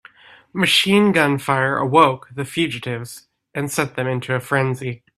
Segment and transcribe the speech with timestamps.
[0.51, 5.03] Machine gun fire awoke the fugitives and sent them into a frenzy.